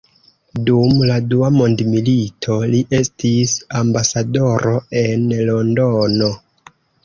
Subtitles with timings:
[0.69, 4.77] Dum la dua mondmilito, li estis ambasadoro
[5.07, 6.35] en Londono.